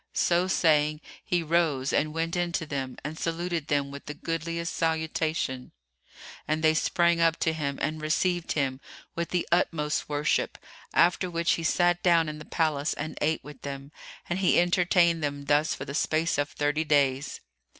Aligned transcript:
So 0.15 0.47
saying, 0.47 0.99
he 1.23 1.43
rose 1.43 1.93
and 1.93 2.11
went 2.11 2.35
in 2.35 2.51
to 2.53 2.65
them 2.65 2.97
and 3.03 3.19
saluted 3.19 3.67
them 3.67 3.91
with 3.91 4.07
the 4.07 4.15
goodliest 4.15 4.73
salutation; 4.73 5.73
and 6.47 6.63
they 6.63 6.73
sprang 6.73 7.21
up 7.21 7.37
to 7.41 7.53
him 7.53 7.77
and 7.83 8.01
received 8.01 8.53
him 8.53 8.81
with 9.15 9.29
the 9.29 9.47
utmost 9.51 10.09
worship, 10.09 10.57
after 10.91 11.29
which 11.29 11.51
he 11.51 11.63
sat 11.63 12.01
down 12.01 12.27
in 12.29 12.39
the 12.39 12.45
palace 12.45 12.95
and 12.95 13.15
ate 13.21 13.43
with 13.43 13.61
them; 13.61 13.91
and 14.27 14.39
he 14.39 14.59
entertained 14.59 15.23
them 15.23 15.45
thus 15.45 15.75
for 15.75 15.85
the 15.85 15.93
space 15.93 16.39
of 16.39 16.49
thirty 16.49 16.83
days. 16.83 17.39